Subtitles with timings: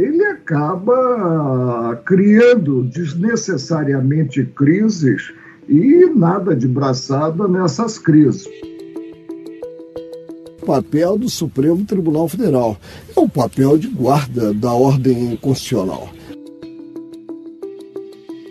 [0.00, 5.32] ele acaba criando desnecessariamente crises
[5.68, 8.48] e nada de braçada nessas crises.
[10.62, 12.78] O papel do Supremo Tribunal Federal
[13.14, 16.08] é o papel de guarda da ordem constitucional.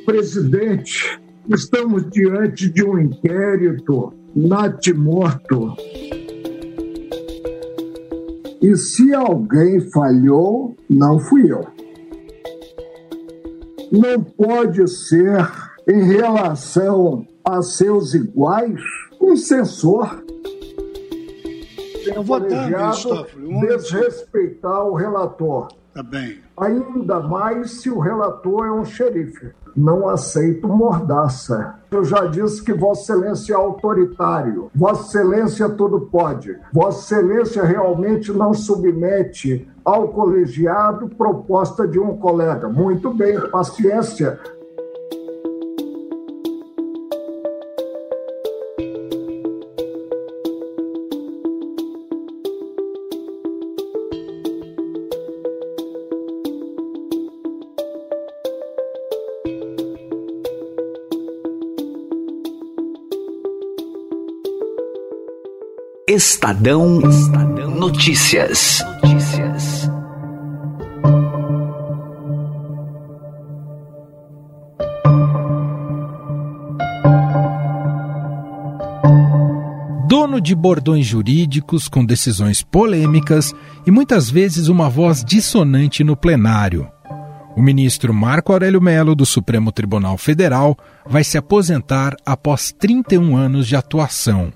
[0.05, 1.19] Presidente,
[1.49, 5.75] estamos diante de um inquérito natimorto.
[8.61, 11.65] E se alguém falhou, não fui eu.
[13.91, 15.49] Não pode ser
[15.87, 18.81] em relação a seus iguais
[19.21, 20.23] um censor.
[22.05, 22.91] Eu vou dar,
[23.61, 25.69] desrespeitar o relator.
[25.99, 26.37] Tá bem.
[26.55, 29.51] Ainda mais se o relator é um xerife.
[29.75, 31.75] Não aceito mordaça.
[31.91, 34.71] Eu já disse que Vossa Excelência é autoritário.
[34.73, 36.57] Vossa Excelência tudo pode.
[36.71, 42.69] Vossa Excelência realmente não submete ao colegiado proposta de um colega.
[42.69, 44.39] Muito bem, paciência.
[66.11, 68.83] Estadão, Estadão Notícias.
[69.03, 69.87] Notícias.
[80.07, 83.53] Dono de bordões jurídicos com decisões polêmicas
[83.85, 86.89] e muitas vezes uma voz dissonante no plenário.
[87.55, 93.67] O ministro Marco Aurélio Melo, do Supremo Tribunal Federal, vai se aposentar após 31 anos
[93.67, 94.51] de atuação.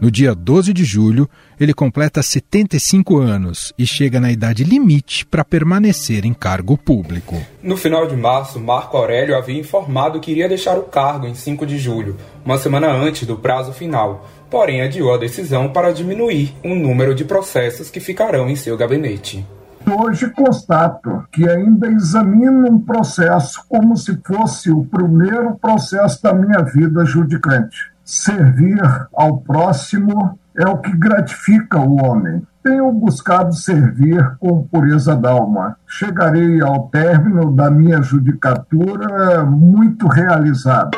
[0.00, 1.28] No dia 12 de julho,
[1.58, 7.40] ele completa 75 anos e chega na idade limite para permanecer em cargo público.
[7.62, 11.64] No final de março, Marco Aurélio havia informado que iria deixar o cargo em 5
[11.64, 16.74] de julho, uma semana antes do prazo final, porém adiou a decisão para diminuir o
[16.74, 19.46] número de processos que ficarão em seu gabinete.
[19.86, 26.62] Hoje constato que ainda examino um processo como se fosse o primeiro processo da minha
[26.62, 28.82] vida judicante servir
[29.14, 32.42] ao próximo é o que gratifica o homem.
[32.62, 35.76] Tenho buscado servir com pureza d'alma.
[35.86, 40.96] Chegarei ao término da minha judicatura muito realizado.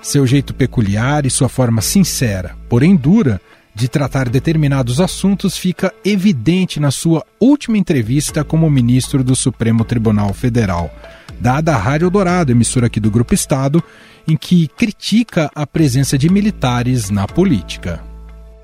[0.00, 3.40] Seu jeito peculiar e sua forma sincera, porém dura,
[3.74, 10.32] de tratar determinados assuntos fica evidente na sua última entrevista como ministro do Supremo Tribunal
[10.34, 10.90] Federal,
[11.38, 13.82] dada à Rádio Dourado, emissora aqui do Grupo Estado,
[14.28, 18.02] em que critica a presença de militares na política.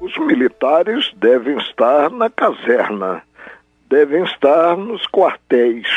[0.01, 3.23] Os militares devem estar na caserna,
[3.89, 5.89] devem estar nos quartéis.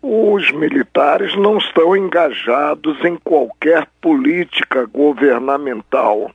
[0.00, 6.30] Os militares não estão engajados em qualquer política governamental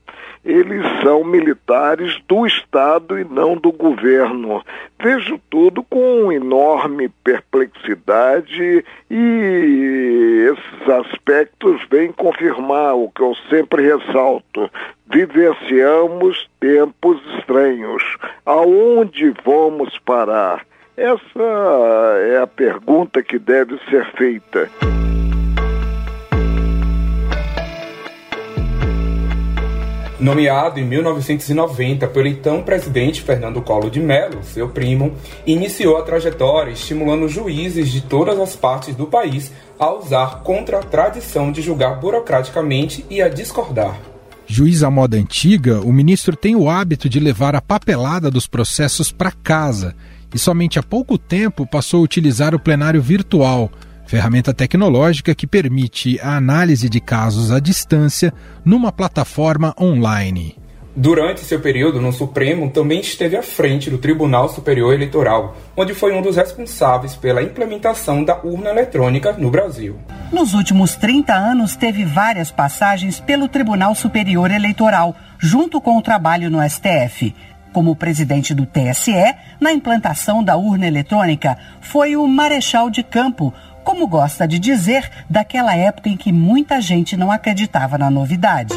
[0.46, 4.62] eles são militares do Estado e não do governo.
[5.02, 14.70] Vejo tudo com enorme perplexidade e esses aspectos vêm confirmar o que eu sempre ressalto.
[15.08, 18.04] Vivenciamos tempos estranhos.
[18.46, 20.66] Aonde vamos parar?
[20.96, 24.70] Essa é a pergunta que deve ser feita.
[30.20, 35.16] Nomeado em 1990 pelo então presidente Fernando Collor de Mello, seu primo,
[35.48, 40.84] iniciou a trajetória estimulando juízes de todas as partes do país a usar contra a
[40.84, 44.00] tradição de julgar burocraticamente e a discordar.
[44.46, 49.12] Juiz à moda antiga, o ministro tem o hábito de levar a papelada dos processos
[49.12, 49.96] para casa
[50.34, 53.72] e somente há pouco tempo passou a utilizar o plenário virtual
[54.06, 58.34] ferramenta tecnológica que permite a análise de casos à distância
[58.64, 60.56] numa plataforma online.
[60.96, 66.14] Durante seu período no Supremo, também esteve à frente do Tribunal Superior Eleitoral, onde foi
[66.14, 69.98] um dos responsáveis pela implementação da urna eletrônica no Brasil.
[70.32, 76.52] Nos últimos 30 anos, teve várias passagens pelo Tribunal Superior Eleitoral, junto com o trabalho
[76.52, 77.34] no STF.
[77.74, 83.52] Como presidente do TSE, na implantação da urna eletrônica, foi o Marechal de Campo,
[83.84, 88.76] como gosta de dizer, daquela época em que muita gente não acreditava na novidade.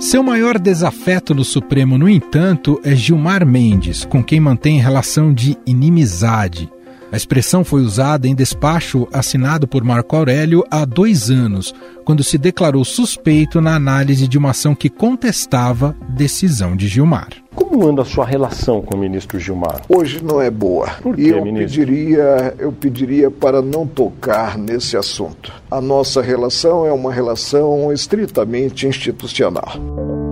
[0.00, 5.56] Seu maior desafeto no Supremo, no entanto, é Gilmar Mendes, com quem mantém relação de
[5.64, 6.68] inimizade.
[7.14, 11.72] A expressão foi usada em despacho assinado por Marco Aurélio há dois anos,
[12.04, 17.28] quando se declarou suspeito na análise de uma ação que contestava decisão de Gilmar.
[17.54, 19.82] Como anda a sua relação com o ministro Gilmar?
[19.88, 20.88] Hoje não é boa.
[21.00, 21.86] Por e quê, eu ministro?
[21.86, 25.52] pediria, eu pediria para não tocar nesse assunto.
[25.70, 30.23] A nossa relação é uma relação estritamente institucional.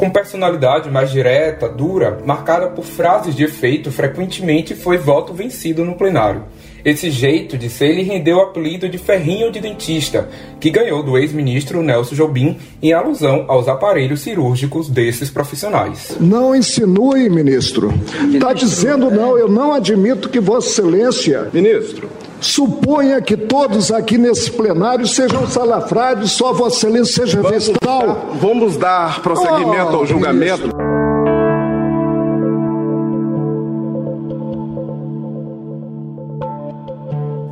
[0.00, 5.94] Com personalidade mais direta, dura, marcada por frases de efeito, frequentemente foi voto vencido no
[5.94, 6.44] plenário.
[6.82, 10.26] Esse jeito de ser lhe rendeu o apelido de ferrinho de dentista,
[10.58, 16.16] que ganhou do ex-ministro Nelson Jobim em alusão aos aparelhos cirúrgicos desses profissionais.
[16.18, 17.92] Não insinue, ministro.
[18.32, 21.50] Está dizendo não, eu não admito que Vossa Excelência.
[21.52, 22.08] Ministro.
[22.40, 28.36] Suponha que todos aqui nesse plenário sejam salafrários, só Vossa Excelência seja vestal.
[28.40, 30.70] Vamos dar prosseguimento Oh, ao julgamento.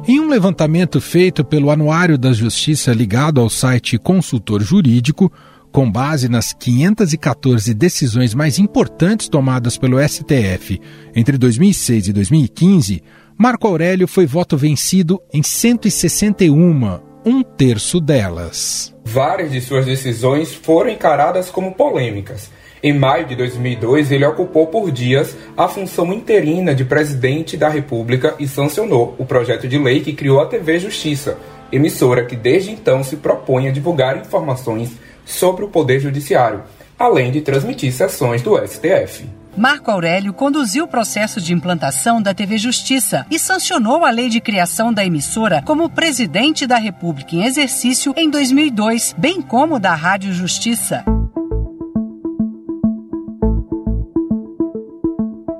[0.06, 5.30] Em um levantamento feito pelo Anuário da Justiça ligado ao site Consultor Jurídico,
[5.70, 10.80] com base nas 514 decisões mais importantes tomadas pelo STF
[11.14, 13.02] entre 2006 e 2015,
[13.40, 18.92] Marco Aurélio foi voto vencido em 161, um terço delas.
[19.04, 22.50] Várias de suas decisões foram encaradas como polêmicas.
[22.82, 28.34] Em maio de 2002, ele ocupou por dias a função interina de presidente da República
[28.40, 31.38] e sancionou o projeto de lei que criou a TV Justiça,
[31.70, 34.90] emissora que desde então se propõe a divulgar informações
[35.24, 36.62] sobre o Poder Judiciário,
[36.98, 39.28] além de transmitir sessões do STF.
[39.58, 44.40] Marco Aurélio conduziu o processo de implantação da TV Justiça e sancionou a lei de
[44.40, 50.32] criação da emissora como presidente da República em exercício em 2002, bem como da Rádio
[50.32, 51.04] Justiça.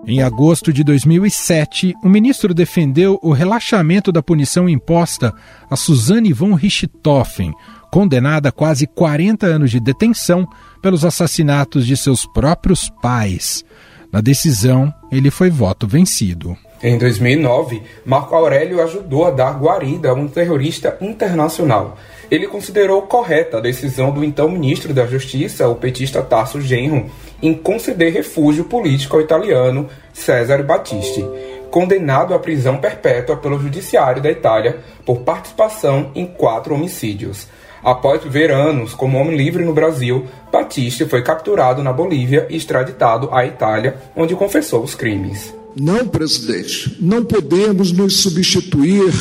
[0.06, 5.34] Em agosto de 2007, o ministro defendeu o relaxamento da punição imposta
[5.68, 7.52] a Suzane von Richthofen,
[7.90, 10.48] condenada a quase 40 anos de detenção
[10.80, 13.64] pelos assassinatos de seus próprios pais.
[14.12, 16.56] Na decisão, ele foi voto vencido.
[16.82, 21.98] Em 2009, Marco Aurélio ajudou a dar guarida a um terrorista internacional.
[22.30, 27.10] Ele considerou correta a decisão do então ministro da Justiça, o petista Tarso Genro,
[27.42, 31.24] em conceder refúgio político ao italiano Cesare Battisti,
[31.70, 37.48] condenado à prisão perpétua pelo judiciário da Itália por participação em quatro homicídios.
[37.82, 43.28] Após viver anos como homem livre no Brasil, Battisti foi capturado na Bolívia e extraditado
[43.32, 45.54] à Itália, onde confessou os crimes.
[45.76, 49.12] Não, presidente, não podemos nos substituir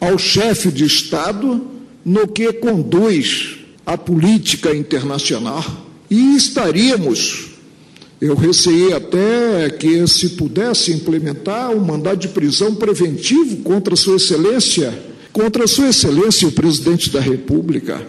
[0.00, 1.66] ao chefe de Estado
[2.04, 5.62] no que conduz a política internacional.
[6.10, 7.50] E estaríamos,
[8.20, 15.09] eu receei até que se pudesse implementar um mandado de prisão preventivo contra Sua Excelência,
[15.32, 18.00] contra Sua Excelência o presidente da República,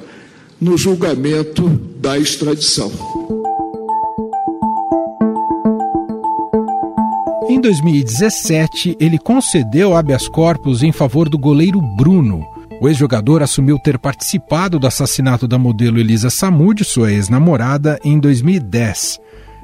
[0.59, 1.67] no julgamento
[1.99, 2.91] da extradição.
[7.49, 12.45] Em 2017, ele concedeu habeas corpus em favor do goleiro Bruno.
[12.79, 19.19] O ex-jogador assumiu ter participado do assassinato da modelo Elisa Samud, sua ex-namorada, em 2010.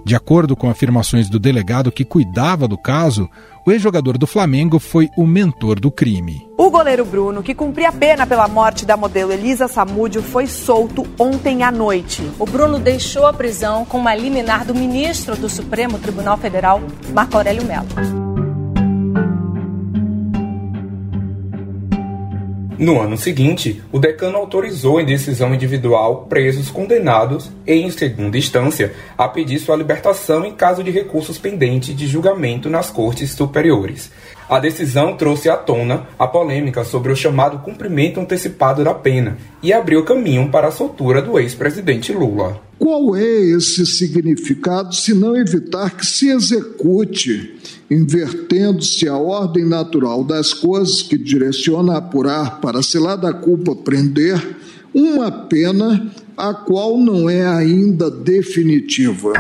[0.07, 3.30] De acordo com afirmações do delegado que cuidava do caso,
[3.65, 6.48] o ex-jogador do Flamengo foi o mentor do crime.
[6.58, 11.62] O goleiro Bruno, que cumpria pena pela morte da modelo Elisa Samúdio, foi solto ontem
[11.62, 12.24] à noite.
[12.39, 16.82] O Bruno deixou a prisão com uma liminar do ministro do Supremo Tribunal Federal,
[17.13, 18.26] Marco Aurélio Mello.
[22.77, 28.93] No ano seguinte, o decano autorizou em decisão individual presos condenados e, em segunda instância,
[29.17, 34.12] a pedir sua libertação em caso de recursos pendentes de julgamento nas cortes superiores.
[34.48, 39.74] A decisão trouxe à tona a polêmica sobre o chamado cumprimento antecipado da pena e
[39.74, 42.66] abriu caminho para a soltura do ex-presidente Lula.
[42.88, 47.53] Qual é esse significado se não evitar que se execute,
[47.91, 54.41] invertendo-se a ordem natural das coisas que direciona apurar para, se lá da culpa, prender,
[54.94, 59.34] uma pena a qual não é ainda definitiva?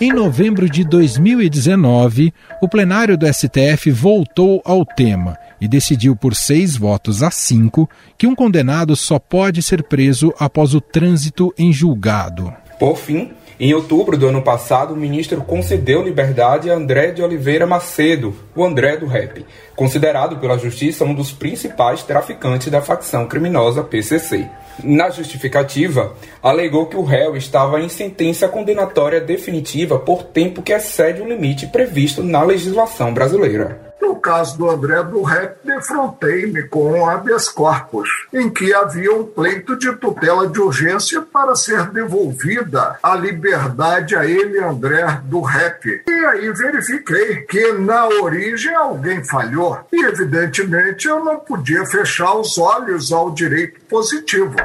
[0.00, 6.76] Em novembro de 2019, o plenário do STF voltou ao tema e decidiu por seis
[6.76, 7.88] votos a cinco
[8.18, 12.52] que um condenado só pode ser preso após o trânsito em julgado.
[12.80, 17.64] Por fim, em outubro do ano passado, o ministro concedeu liberdade a André de Oliveira
[17.64, 23.84] Macedo, o André do Rap, considerado pela justiça um dos principais traficantes da facção criminosa
[23.84, 24.48] PCC.
[24.82, 31.22] Na justificativa, alegou que o réu estava em sentença condenatória definitiva por tempo que excede
[31.22, 33.91] o limite previsto na legislação brasileira.
[34.02, 39.24] No caso do André do Rep, defrontei-me com um habeas corpus, em que havia um
[39.24, 46.02] pleito de tutela de urgência para ser devolvida a liberdade a ele, André do Rep.
[46.04, 49.78] E aí verifiquei que na origem alguém falhou.
[49.92, 54.56] E evidentemente eu não podia fechar os olhos ao direito positivo.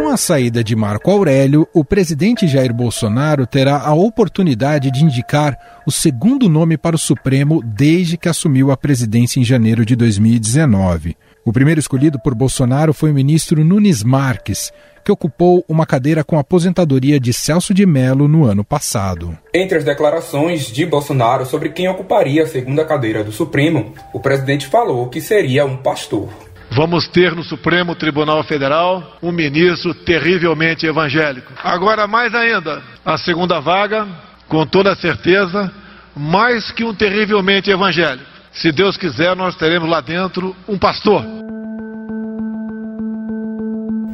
[0.00, 5.82] Com a saída de Marco Aurélio, o presidente Jair Bolsonaro terá a oportunidade de indicar
[5.86, 11.18] o segundo nome para o Supremo desde que assumiu a presidência em janeiro de 2019.
[11.44, 14.72] O primeiro escolhido por Bolsonaro foi o ministro Nunes Marques,
[15.04, 19.36] que ocupou uma cadeira com aposentadoria de Celso de Mello no ano passado.
[19.52, 24.66] Entre as declarações de Bolsonaro sobre quem ocuparia a segunda cadeira do Supremo, o presidente
[24.66, 26.30] falou que seria um pastor.
[26.72, 31.52] Vamos ter no Supremo Tribunal Federal um ministro terrivelmente evangélico.
[31.64, 34.06] Agora, mais ainda, a segunda vaga,
[34.48, 35.72] com toda certeza,
[36.16, 38.24] mais que um terrivelmente evangélico.
[38.52, 41.24] Se Deus quiser, nós teremos lá dentro um pastor.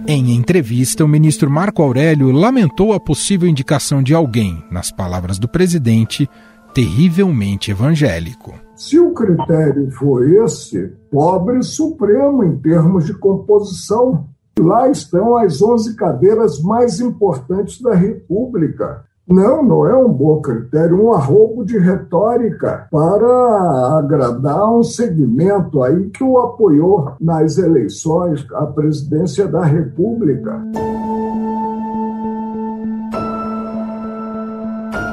[0.09, 5.49] Em entrevista, o ministro Marco Aurélio lamentou a possível indicação de alguém, nas palavras do
[5.49, 6.29] presidente,
[6.73, 8.66] terrivelmente evangélico.
[8.77, 14.27] Se o critério for esse, pobre supremo em termos de composição,
[14.61, 19.03] lá estão as 11 cadeiras mais importantes da República.
[19.27, 26.11] Não, não é um bom critério, um arrobo de retórica para agradar um segmento aí
[26.11, 30.63] que o apoiou nas eleições à presidência da República.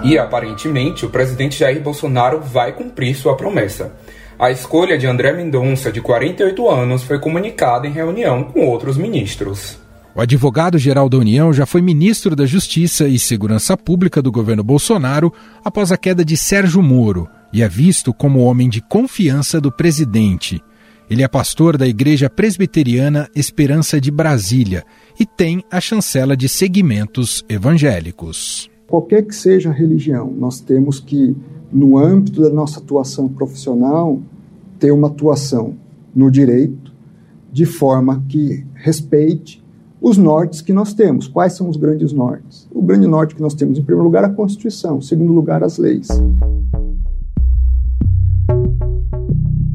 [0.04, 3.94] E aparentemente o presidente Jair Bolsonaro vai cumprir sua promessa.
[4.38, 9.78] A escolha de André Mendonça, de 48 anos, foi comunicada em reunião com outros ministros.
[10.14, 15.34] O advogado-geral da União já foi ministro da Justiça e Segurança Pública do governo Bolsonaro
[15.64, 20.62] após a queda de Sérgio Moro e é visto como homem de confiança do presidente.
[21.10, 24.84] Ele é pastor da Igreja Presbiteriana Esperança de Brasília
[25.18, 31.36] e tem a chancela de segmentos evangélicos qualquer que seja a religião, nós temos que,
[31.72, 34.20] no âmbito da nossa atuação profissional,
[34.78, 35.74] ter uma atuação
[36.14, 36.94] no direito,
[37.52, 39.64] de forma que respeite
[40.00, 41.28] os nortes que nós temos.
[41.28, 42.68] Quais são os grandes nortes?
[42.72, 45.80] O grande norte que nós temos, em primeiro lugar, a Constituição, em segundo lugar, as
[45.80, 46.10] leis.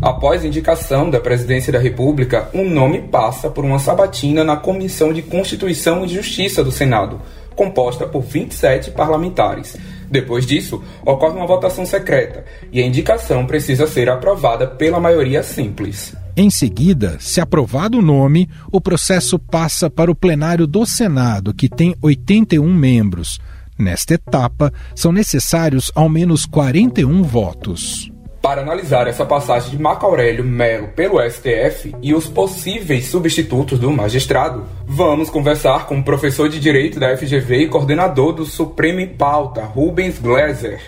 [0.00, 5.23] Após indicação da Presidência da República, um nome passa por uma sabatina na Comissão de
[5.23, 7.21] Constituição e Justiça do Senado,
[7.57, 9.76] composta por 27 parlamentares.
[10.09, 16.14] Depois disso, ocorre uma votação secreta e a indicação precisa ser aprovada pela maioria simples.
[16.37, 21.69] Em seguida, se aprovado o nome, o processo passa para o plenário do Senado, que
[21.69, 23.40] tem 81 membros.
[23.76, 28.12] Nesta etapa, são necessários ao menos 41 votos.
[28.40, 33.90] Para analisar essa passagem de Marco Aurélio Melo pelo STF e os possíveis substitutos do
[33.90, 39.09] magistrado, vamos conversar com o professor de Direito da FGV e coordenador do Supremo em
[39.09, 40.80] Pauta, Rubens Gleiser.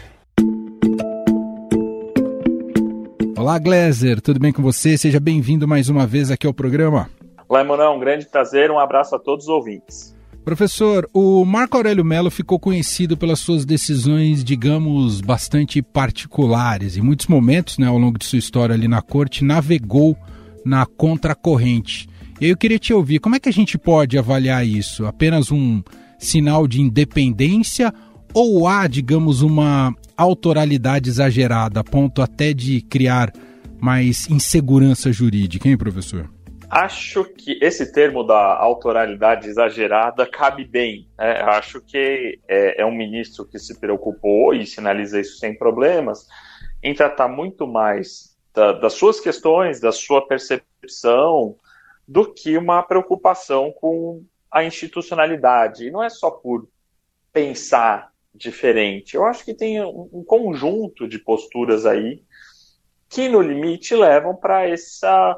[3.37, 4.97] Olá, Gleiser, tudo bem com você?
[4.97, 7.11] Seja bem-vindo mais uma vez aqui ao programa.
[7.49, 10.15] Olá, Emanuel, um grande prazer, um abraço a todos os ouvintes.
[10.45, 16.97] Professor, o Marco Aurélio Mello ficou conhecido pelas suas decisões, digamos, bastante particulares.
[16.97, 20.17] Em muitos momentos, né, ao longo de sua história ali na corte, navegou
[20.65, 22.09] na contracorrente.
[22.41, 25.05] E eu queria te ouvir, como é que a gente pode avaliar isso?
[25.05, 25.83] Apenas um
[26.19, 27.93] sinal de independência
[28.33, 33.33] ou há, digamos, uma autoralidade exagerada, a ponto até de criar
[33.81, 36.31] mais insegurança jurídica, hein, professor?
[36.71, 41.09] Acho que esse termo da autoralidade exagerada cabe bem.
[41.19, 41.41] Né?
[41.41, 46.29] Acho que é, é, um ministro que se preocupou e sinaliza isso sem problemas
[46.81, 51.57] em tratar muito mais da, das suas questões, da sua percepção,
[52.07, 55.89] do que uma preocupação com a institucionalidade.
[55.89, 56.69] E não é só por
[57.33, 59.17] pensar diferente.
[59.17, 62.23] Eu acho que tem um, um conjunto de posturas aí
[63.09, 65.37] que, no limite, levam para essa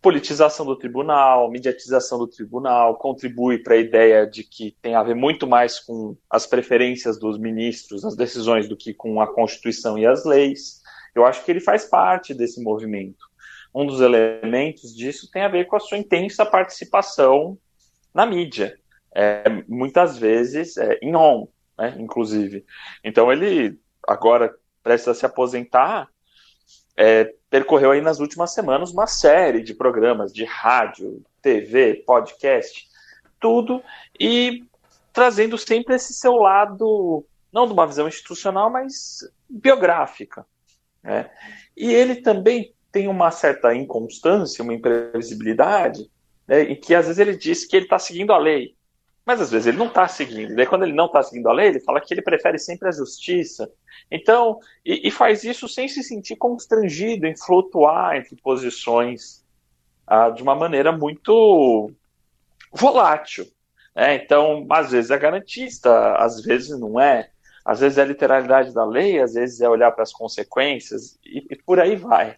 [0.00, 5.14] politização do tribunal, mediatização do tribunal, contribui para a ideia de que tem a ver
[5.14, 10.06] muito mais com as preferências dos ministros, as decisões, do que com a Constituição e
[10.06, 10.80] as leis.
[11.14, 13.26] Eu acho que ele faz parte desse movimento.
[13.74, 17.58] Um dos elementos disso tem a ver com a sua intensa participação
[18.14, 18.78] na mídia,
[19.14, 22.64] é, muitas vezes é, em on, né, inclusive.
[23.04, 26.08] Então ele agora precisa se aposentar
[26.98, 32.88] é, percorreu aí nas últimas semanas uma série de programas de rádio, TV, podcast,
[33.40, 33.80] tudo,
[34.18, 34.64] e
[35.12, 40.44] trazendo sempre esse seu lado, não de uma visão institucional, mas biográfica.
[41.00, 41.30] Né?
[41.76, 46.10] E ele também tem uma certa inconstância, uma imprevisibilidade,
[46.48, 48.74] né, em que às vezes ele diz que ele está seguindo a lei,
[49.28, 50.56] mas às vezes ele não está seguindo.
[50.56, 52.92] Daí quando ele não está seguindo a lei, ele fala que ele prefere sempre a
[52.92, 53.70] justiça.
[54.10, 59.44] Então, e, e faz isso sem se sentir constrangido em flutuar entre posições
[60.06, 61.92] ah, de uma maneira muito
[62.72, 63.46] volátil.
[63.94, 64.14] Né?
[64.14, 67.28] Então, às vezes é garantista, às vezes não é.
[67.62, 71.46] Às vezes é a literalidade da lei, às vezes é olhar para as consequências e,
[71.50, 72.34] e por aí vai.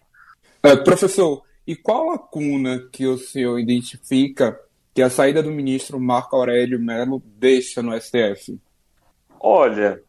[0.61, 4.59] É, professor, e qual lacuna que o senhor identifica
[4.93, 8.59] que a saída do ministro Marco Aurélio Mello deixa no STF?
[9.39, 10.01] Olha,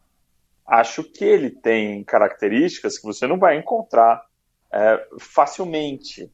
[0.65, 4.25] acho que ele tem características que você não vai encontrar
[4.71, 6.31] é, facilmente.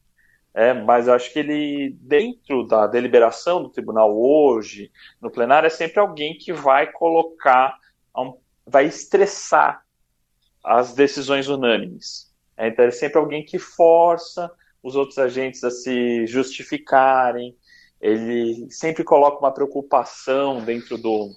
[0.52, 4.90] É, mas acho que ele, dentro da deliberação do tribunal hoje,
[5.20, 7.78] no plenário, é sempre alguém que vai colocar,
[8.66, 9.84] vai estressar
[10.64, 12.30] as decisões unânimes.
[12.56, 14.50] É, então, é sempre alguém que força
[14.82, 17.56] os outros agentes a se justificarem,
[18.00, 21.30] ele sempre coloca uma preocupação dentro do,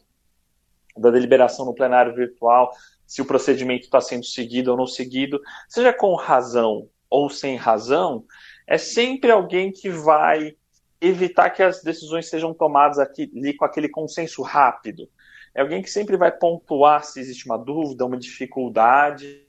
[0.97, 2.71] da deliberação no plenário virtual,
[3.05, 8.25] se o procedimento está sendo seguido ou não seguido, seja com razão ou sem razão,
[8.65, 10.55] é sempre alguém que vai
[11.01, 15.09] evitar que as decisões sejam tomadas aqui, ali com aquele consenso rápido.
[15.53, 19.45] É alguém que sempre vai pontuar se existe uma dúvida, uma dificuldade,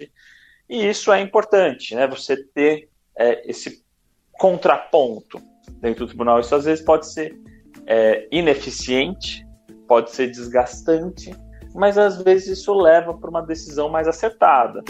[0.68, 2.06] e isso é importante, né?
[2.08, 3.84] Você ter é, esse
[4.32, 5.40] contraponto
[5.80, 6.40] dentro do tribunal.
[6.40, 7.38] Isso às vezes pode ser
[7.86, 9.46] é, ineficiente,
[9.86, 11.34] pode ser desgastante,
[11.74, 14.82] mas às vezes isso leva para uma decisão mais acertada.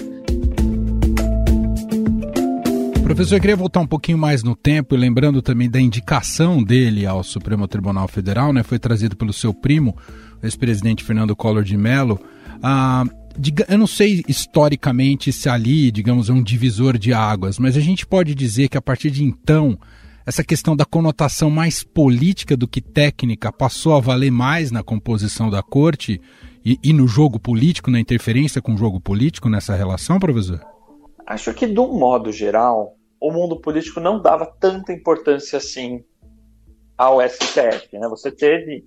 [3.02, 7.06] Professor, eu queria voltar um pouquinho mais no tempo e lembrando também da indicação dele
[7.06, 8.62] ao Supremo Tribunal Federal, né?
[8.62, 9.96] Foi trazido pelo seu primo,
[10.42, 12.18] o ex-presidente Fernando Collor de Mello.
[12.62, 13.04] Ah,
[13.68, 18.06] eu não sei historicamente se ali, digamos, é um divisor de águas, mas a gente
[18.06, 19.78] pode dizer que a partir de então
[20.26, 25.50] essa questão da conotação mais política do que técnica passou a valer mais na composição
[25.50, 26.20] da corte
[26.64, 30.60] e, e no jogo político, na interferência com o jogo político nessa relação, professor?
[31.26, 36.02] Acho que, de um modo geral, o mundo político não dava tanta importância assim
[36.96, 37.98] ao STF.
[37.98, 38.08] Né?
[38.08, 38.86] Você teve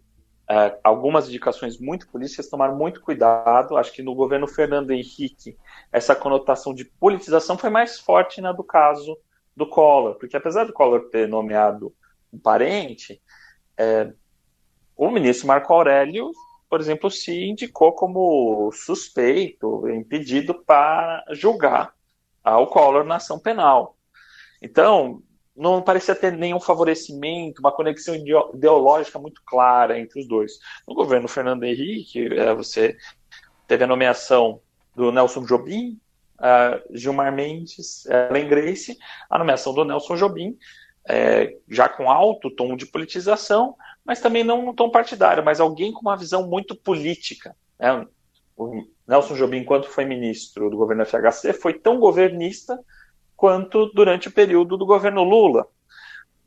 [0.49, 3.77] uh, algumas indicações muito políticas, tomaram muito cuidado.
[3.77, 5.55] Acho que no governo Fernando Henrique,
[5.91, 9.15] essa conotação de politização foi mais forte na do caso
[9.57, 11.91] do Collor, porque apesar do Collor ter nomeado
[12.31, 13.19] um parente,
[13.75, 14.13] é,
[14.95, 16.31] o ministro Marco Aurélio,
[16.69, 21.91] por exemplo, se indicou como suspeito, impedido para julgar
[22.45, 23.97] o Collor na ação penal.
[24.61, 25.23] Então,
[25.55, 30.59] não parecia ter nenhum favorecimento, uma conexão ideológica muito clara entre os dois.
[30.87, 32.95] No governo Fernando Henrique, é, você
[33.67, 34.61] teve a nomeação
[34.95, 35.99] do Nelson Jobim,
[36.91, 38.97] Gilmar Mendes, Ellen Grace,
[39.29, 40.57] a nomeação do Nelson Jobim,
[41.07, 45.91] é, já com alto tom de politização, mas também não um tom partidário, mas alguém
[45.91, 47.55] com uma visão muito política.
[47.79, 48.05] Né?
[48.55, 52.77] O Nelson Jobim, enquanto foi ministro do governo FHC, foi tão governista
[53.35, 55.67] quanto durante o período do governo Lula.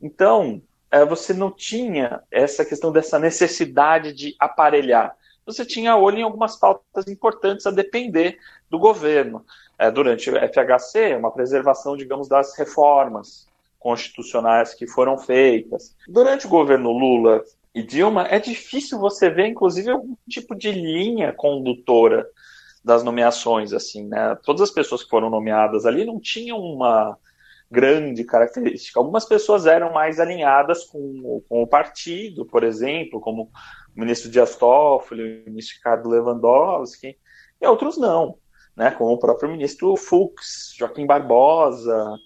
[0.01, 5.15] Então, é, você não tinha essa questão dessa necessidade de aparelhar.
[5.45, 8.37] Você tinha olho em algumas pautas importantes a depender
[8.69, 9.45] do governo
[9.81, 13.47] é, durante o FHC, uma preservação, digamos, das reformas
[13.79, 15.95] constitucionais que foram feitas.
[16.07, 21.33] Durante o governo Lula e Dilma, é difícil você ver, inclusive, algum tipo de linha
[21.33, 22.27] condutora
[22.85, 24.37] das nomeações, assim, né?
[24.43, 27.17] Todas as pessoas que foram nomeadas ali não tinham uma
[27.69, 28.99] grande característica.
[28.99, 33.49] Algumas pessoas eram mais alinhadas com, com o partido, por exemplo, como
[33.95, 37.17] o ministro Dias Toffoli, o ministro Ricardo Lewandowski,
[37.59, 38.37] e outros não
[38.75, 42.17] né, o próprio ministro Fux, Joaquim Barbosa,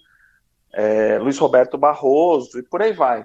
[0.72, 3.24] é, Luiz Roberto Barroso e por aí vai.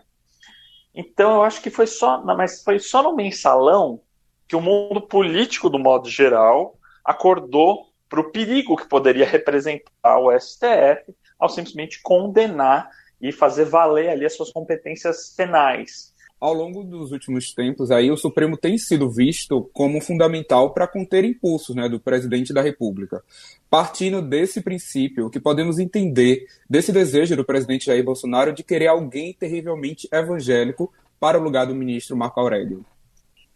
[0.94, 4.02] Então eu acho que foi só, mas foi só no mensalão
[4.48, 10.38] que o mundo político, do modo geral, acordou para o perigo que poderia representar o
[10.38, 12.90] STF ao simplesmente condenar
[13.22, 16.11] e fazer valer ali as suas competências penais
[16.42, 21.24] ao longo dos últimos tempos, aí o Supremo tem sido visto como fundamental para conter
[21.24, 23.24] impulsos né, do presidente da República.
[23.70, 28.88] Partindo desse princípio, o que podemos entender desse desejo do presidente Jair Bolsonaro de querer
[28.88, 32.84] alguém terrivelmente evangélico para o lugar do ministro Marco Aurélio?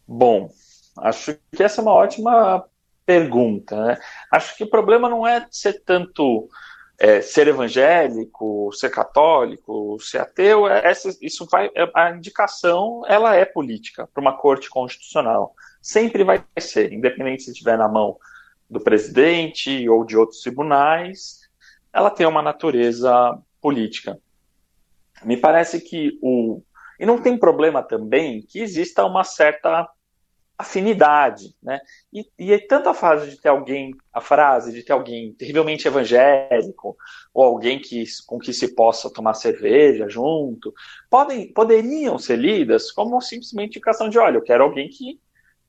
[0.08, 0.52] Bom,
[1.00, 2.64] acho que essa é uma ótima
[3.04, 3.84] pergunta.
[3.84, 3.98] Né?
[4.32, 6.48] Acho que o problema não é ser tanto
[6.98, 13.36] é, ser evangélico, ser católico, ser ateu, é, essa, isso vai, é, a indicação ela
[13.36, 15.54] é política para uma corte constitucional.
[15.82, 18.18] Sempre vai ser, independente se estiver na mão
[18.70, 21.42] do presidente ou de outros tribunais,
[21.94, 24.20] ela tem uma natureza política.
[25.24, 26.62] Me parece que o.
[27.00, 29.90] E não tem problema também que exista uma certa
[30.58, 31.80] afinidade, né?
[32.12, 35.88] E, e é tanto a frase de ter alguém, a frase de ter alguém terrivelmente
[35.88, 36.96] evangélico,
[37.34, 40.74] ou alguém que, com que se possa tomar cerveja junto,
[41.10, 45.20] podem, poderiam ser lidas como simplesmente indicação de, olha, eu quero alguém que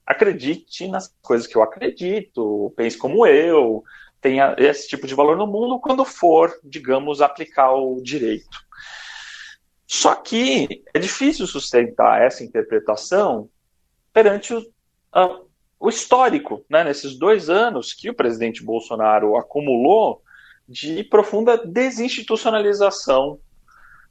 [0.07, 3.83] acredite nas coisas que eu acredito, pense como eu,
[4.21, 8.65] tenha esse tipo de valor no mundo quando for, digamos, aplicar o direito.
[9.87, 13.49] Só que é difícil sustentar essa interpretação
[14.13, 14.65] perante o,
[15.17, 15.47] uh,
[15.79, 20.23] o histórico, né, nesses dois anos que o presidente Bolsonaro acumulou
[20.69, 23.39] de profunda desinstitucionalização,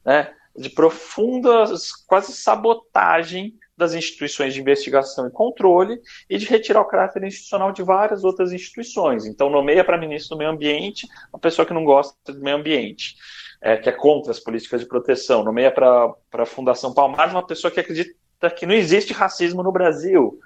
[0.06, 6.86] né, de profundas quase sabotagem das instituições de investigação e controle e de retirar o
[6.86, 9.26] caráter institucional de várias outras instituições.
[9.26, 13.16] Então, nomeia para ministro do Meio Ambiente uma pessoa que não gosta do meio ambiente,
[13.62, 15.44] é, que é contra as políticas de proteção.
[15.44, 18.16] Nomeia para a Fundação Palmares uma pessoa que acredita
[18.56, 20.40] que não existe racismo no Brasil.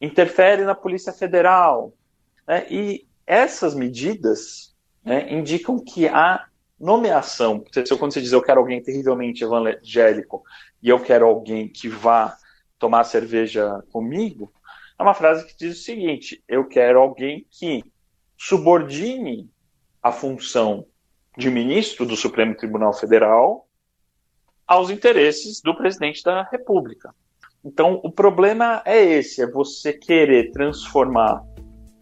[0.00, 1.92] Interfere na Polícia Federal.
[2.46, 2.66] Né?
[2.70, 6.46] E essas medidas né, indicam que a
[6.78, 7.62] nomeação,
[7.98, 10.42] quando você diz eu quero alguém terrivelmente evangélico
[10.82, 12.36] e eu quero alguém que vá
[12.78, 14.50] tomar cerveja comigo,
[14.98, 17.84] é uma frase que diz o seguinte: eu quero alguém que
[18.36, 19.50] subordine
[20.02, 20.86] a função
[21.36, 23.68] de ministro do Supremo Tribunal Federal
[24.66, 27.14] aos interesses do presidente da República.
[27.64, 31.42] Então, o problema é esse: é você querer transformar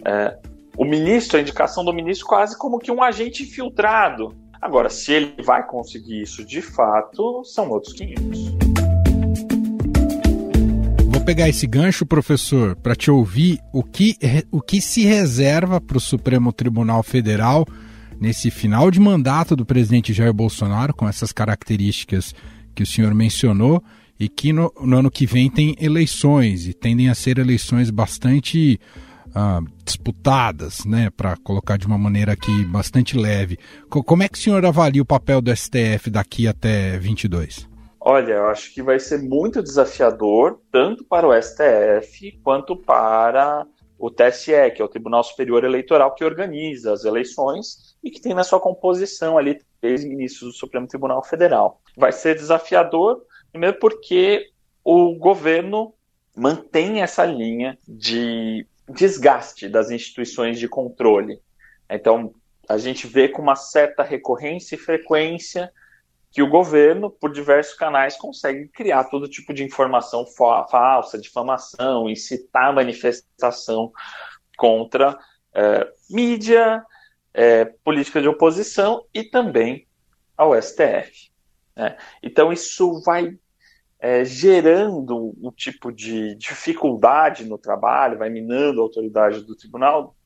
[0.05, 0.39] é,
[0.77, 4.35] o ministro, a indicação do ministro, quase como que um agente infiltrado.
[4.61, 8.59] Agora, se ele vai conseguir isso de fato, são outros 500
[11.29, 14.17] pegar esse gancho, professor, para te ouvir o que,
[14.51, 17.67] o que se reserva para o Supremo Tribunal Federal
[18.19, 22.35] nesse final de mandato do presidente Jair Bolsonaro, com essas características
[22.75, 23.85] que o senhor mencionou,
[24.19, 28.81] e que no, no ano que vem tem eleições, e tendem a ser eleições bastante
[29.29, 33.59] uh, disputadas, né, para colocar de uma maneira aqui bastante leve.
[33.89, 37.69] Como é que o senhor avalia o papel do STF daqui até 22?
[38.01, 43.67] Olha, eu acho que vai ser muito desafiador, tanto para o STF quanto para
[43.99, 48.33] o TSE, que é o Tribunal Superior Eleitoral que organiza as eleições e que tem
[48.33, 51.81] na sua composição ali três ministros do Supremo Tribunal Federal.
[51.97, 54.51] Vai ser desafiador, primeiro porque
[54.85, 55.95] o governo
[56.35, 61.41] mantém essa linha de desgaste das instituições de controle.
[61.91, 62.33] Então,
[62.69, 65.73] a gente vê com uma certa recorrência e frequência
[66.31, 72.75] que o governo, por diversos canais, consegue criar todo tipo de informação falsa, difamação, incitar
[72.75, 73.91] manifestação
[74.57, 75.19] contra
[75.55, 76.85] é, mídia,
[77.33, 79.87] é, política de oposição e também
[80.37, 81.28] ao STF.
[81.79, 81.97] Né?
[82.21, 83.39] Então, isso vai
[84.01, 90.17] é, gerando um tipo de dificuldade no trabalho, vai minando a autoridade do tribunal,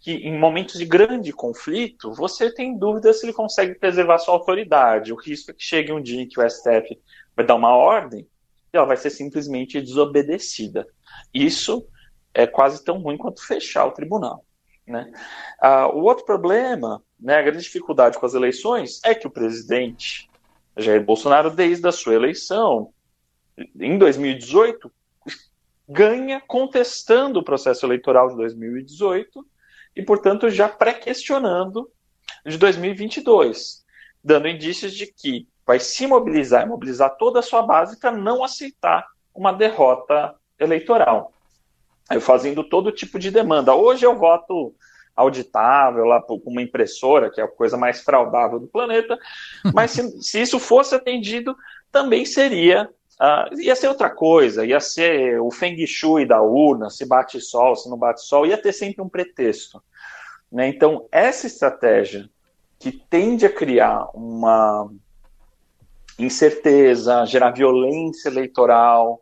[0.00, 5.12] que em momentos de grande conflito, você tem dúvida se ele consegue preservar sua autoridade.
[5.12, 7.00] O risco é que chegue um dia em que o STF
[7.34, 8.28] vai dar uma ordem
[8.72, 10.86] e ela vai ser simplesmente desobedecida.
[11.32, 11.86] Isso
[12.32, 14.44] é quase tão ruim quanto fechar o tribunal.
[14.86, 15.10] Né?
[15.60, 20.27] Ah, o outro problema, né, a grande dificuldade com as eleições, é que o presidente
[20.78, 22.92] Jair Bolsonaro, desde a sua eleição,
[23.78, 24.90] em 2018,
[25.88, 29.44] ganha contestando o processo eleitoral de 2018
[29.96, 31.90] e, portanto, já pré-questionando
[32.46, 33.84] de 2022,
[34.22, 38.44] dando indícios de que vai se mobilizar e mobilizar toda a sua base para não
[38.44, 41.32] aceitar uma derrota eleitoral.
[42.20, 43.74] Fazendo todo tipo de demanda.
[43.74, 44.74] Hoje eu voto
[45.18, 49.18] auditável lá com uma impressora, que é a coisa mais fraudável do planeta,
[49.74, 51.56] mas se, se isso fosse atendido,
[51.90, 52.88] também seria
[53.20, 57.74] Uh, ia ser outra coisa, ia ser o feng shui da urna, se bate sol,
[57.74, 59.82] se não bate sol, ia ter sempre um pretexto.
[60.52, 60.68] Né?
[60.68, 62.30] Então, essa estratégia
[62.78, 64.88] que tende a criar uma
[66.16, 69.20] incerteza, gerar violência eleitoral,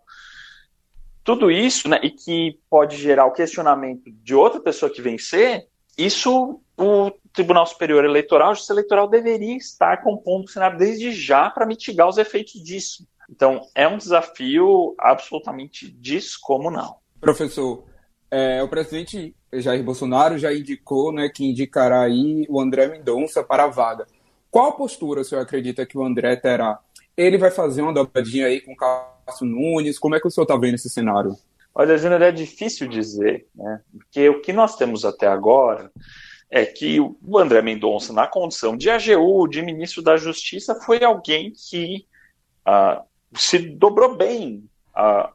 [1.25, 6.61] tudo isso, né, e que pode gerar o questionamento de outra pessoa que vencer, isso
[6.79, 11.67] o Tribunal Superior Eleitoral, a Justiça Eleitoral deveria estar compondo o cenário desde já para
[11.67, 13.07] mitigar os efeitos disso.
[13.29, 17.03] Então, é um desafio absolutamente descomunal.
[17.21, 17.85] Professor,
[18.31, 23.65] é, o presidente Jair Bolsonaro já indicou né, que indicará aí o André Mendonça para
[23.65, 24.07] a vaga.
[24.51, 26.79] Qual postura o senhor acredita que o André terá?
[27.17, 29.99] Ele vai fazer uma dobradinha aí com o Cássio Nunes?
[29.99, 31.37] Como é que o senhor está vendo esse cenário?
[31.79, 33.83] Olha, Júnior, é difícil dizer, né?
[33.93, 35.93] Porque o que nós temos até agora
[36.51, 41.53] é que o André Mendonça, na condição de AGU, de ministro da Justiça, foi alguém
[41.53, 42.07] que
[42.67, 45.31] uh, se dobrou bem uh,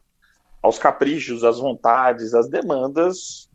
[0.60, 3.48] aos caprichos, às vontades, às demandas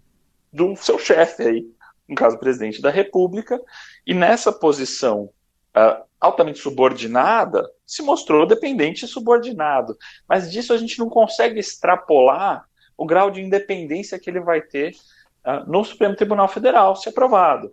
[0.53, 1.67] do seu chefe aí,
[2.07, 3.59] no caso, presidente da República,
[4.05, 5.29] e nessa posição
[5.75, 9.97] uh, altamente subordinada, se mostrou dependente e subordinado.
[10.25, 12.65] Mas disso a gente não consegue extrapolar
[12.97, 14.95] o grau de independência que ele vai ter
[15.45, 17.71] uh, no Supremo Tribunal Federal, se aprovado,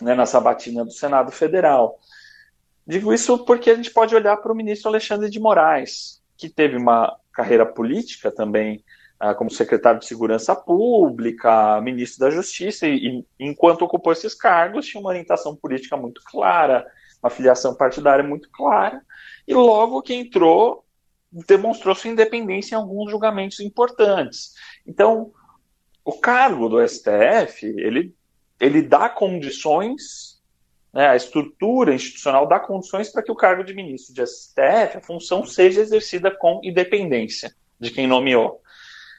[0.00, 1.98] né, na sabatina do Senado Federal.
[2.86, 6.76] Digo isso porque a gente pode olhar para o ministro Alexandre de Moraes, que teve
[6.76, 8.82] uma carreira política também
[9.22, 14.86] uh, como secretário de Segurança Pública, ministro da Justiça, e, e enquanto ocupou esses cargos,
[14.86, 16.86] tinha uma orientação política muito clara,
[17.22, 19.02] uma filiação partidária muito clara,
[19.46, 20.84] e logo que entrou,
[21.30, 24.54] demonstrou sua independência em alguns julgamentos importantes.
[24.86, 25.32] Então,
[26.04, 28.14] o cargo do STF, ele,
[28.58, 30.40] ele dá condições,
[30.92, 35.02] né, a estrutura institucional dá condições para que o cargo de ministro de STF, a
[35.02, 38.62] função seja exercida com independência de quem nomeou.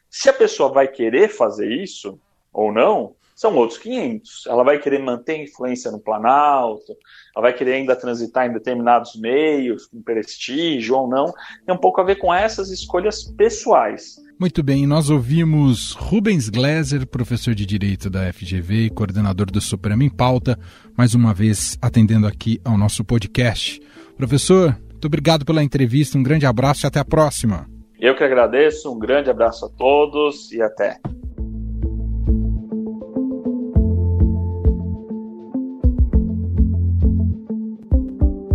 [0.10, 2.20] Se a pessoa vai querer fazer isso
[2.52, 4.48] ou não, são outros 500.
[4.48, 6.94] Ela vai querer manter influência no Planalto,
[7.34, 11.32] ela vai querer ainda transitar em determinados meios, com prestígio ou não.
[11.66, 14.18] Tem um pouco a ver com essas escolhas pessoais.
[14.38, 20.04] Muito bem, nós ouvimos Rubens Gleiser, professor de Direito da FGV e coordenador do Supremo
[20.04, 20.60] em Pauta,
[20.98, 23.80] mais uma vez atendendo aqui ao nosso podcast.
[24.18, 27.70] Professor, muito obrigado pela entrevista, um grande abraço e até a próxima.
[27.98, 31.00] Eu que agradeço, um grande abraço a todos e até.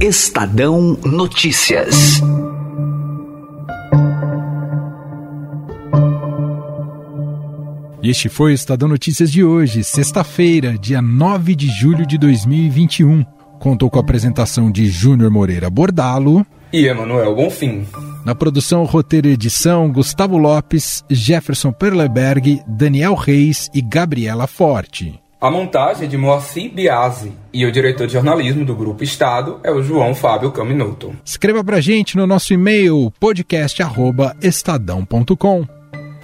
[0.06, 2.20] Estadão Notícias.
[8.02, 13.24] Este foi o Estadão Notícias de hoje, sexta-feira, dia 9 de julho de 2021.
[13.58, 17.86] Contou com a apresentação de Júnior Moreira Bordalo e Emanuel Bonfim.
[18.26, 25.23] Na produção, roteiro e edição, Gustavo Lopes, Jefferson Perleberg, Daniel Reis e Gabriela Forte.
[25.44, 29.70] A montagem é de Moacir Biasi e o diretor de jornalismo do Grupo Estado é
[29.70, 31.14] o João Fábio Caminuto.
[31.22, 35.66] Escreva pra gente no nosso e-mail podcast@estadão.com.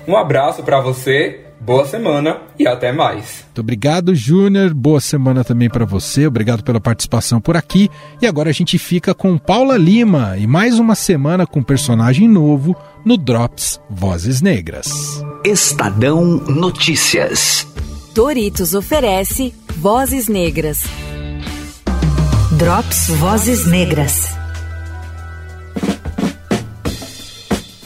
[0.08, 3.44] Um abraço para você Boa semana e até mais.
[3.44, 4.72] Muito obrigado, Júnior.
[4.72, 6.26] Boa semana também para você.
[6.26, 7.90] Obrigado pela participação por aqui.
[8.22, 12.74] E agora a gente fica com Paula Lima e mais uma semana com personagem novo
[13.04, 15.22] no Drops Vozes Negras.
[15.44, 17.69] Estadão Notícias.
[18.14, 20.80] Doritos oferece Vozes Negras.
[22.58, 24.24] Drops Vozes Negras.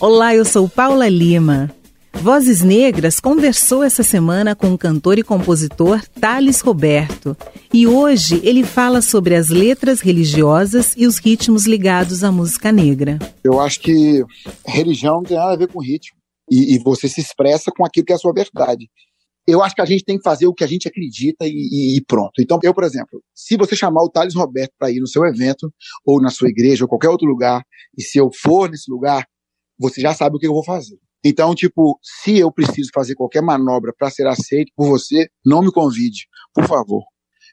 [0.00, 1.70] Olá, eu sou Paula Lima.
[2.14, 7.36] Vozes Negras conversou essa semana com o cantor e compositor Thales Roberto.
[7.70, 13.18] E hoje ele fala sobre as letras religiosas e os ritmos ligados à música negra.
[13.44, 14.24] Eu acho que
[14.66, 16.16] religião não tem nada a ver com ritmo.
[16.50, 18.88] E, e você se expressa com aquilo que é a sua verdade.
[19.46, 21.96] Eu acho que a gente tem que fazer o que a gente acredita e, e,
[21.98, 22.40] e pronto.
[22.40, 25.72] Então, eu, por exemplo, se você chamar o Thales Roberto para ir no seu evento,
[26.04, 27.62] ou na sua igreja, ou qualquer outro lugar,
[27.96, 29.26] e se eu for nesse lugar,
[29.78, 30.98] você já sabe o que eu vou fazer.
[31.24, 35.72] Então, tipo, se eu preciso fazer qualquer manobra para ser aceito por você, não me
[35.72, 37.02] convide, por favor.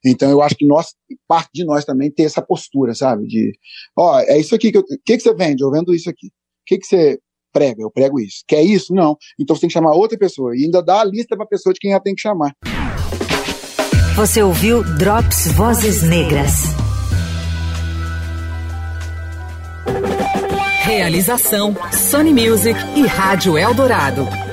[0.05, 0.93] Então, eu acho que nós,
[1.27, 3.27] parte de nós também ter essa postura, sabe?
[3.27, 3.51] De,
[3.95, 5.63] ó, é isso aqui que eu, que, que você vende?
[5.63, 6.27] Eu vendo isso aqui.
[6.27, 6.31] O
[6.65, 7.19] que, que você
[7.51, 7.81] prega?
[7.81, 8.43] Eu prego isso.
[8.47, 8.93] Quer isso?
[8.93, 9.17] Não.
[9.39, 10.55] Então você tem que chamar outra pessoa.
[10.55, 12.55] E ainda dá a lista para a pessoa de quem ela tem que chamar.
[14.15, 16.63] Você ouviu Drops Vozes Negras.
[20.81, 24.50] Realização Sony Music e Rádio Eldorado.